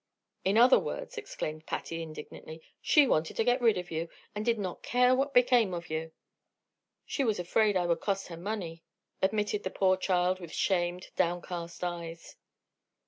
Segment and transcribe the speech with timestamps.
[0.43, 4.57] "In other words," exclaimed Patsy, indignantly, "she wanted to get rid of you, and did
[4.57, 6.11] not care what became of you."
[7.05, 8.83] "She was afraid I would cost her money,"
[9.21, 12.35] admitted the poor child, with shamed, downcast eyes.